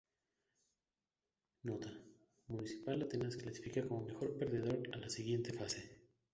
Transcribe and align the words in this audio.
Nota: 1.61 1.91
Municipal 2.47 3.03
Atenas 3.03 3.35
clasifica 3.37 3.87
como 3.87 4.07
Mejor 4.07 4.35
Perdedor 4.35 4.81
a 4.93 4.97
la 4.97 5.09
siguiente 5.11 5.53
fase. 5.53 6.01